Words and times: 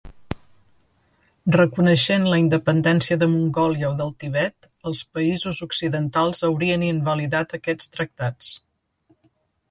Reconeixent 1.55 2.23
la 2.29 2.37
independència 2.43 3.17
de 3.23 3.27
Mongòlia 3.33 3.89
o 3.89 3.91
del 3.99 4.09
Tibet, 4.23 4.67
els 4.91 5.01
països 5.17 5.59
occidentals 5.65 6.41
haurien 6.49 6.87
invalidat 6.87 7.53
aquests 7.59 7.93
tractats. 7.97 8.49